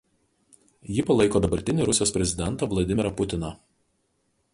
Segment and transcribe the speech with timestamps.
[0.95, 3.53] Ji palaiko dabartinį Rusijos prezidentą Vladimirą Putiną.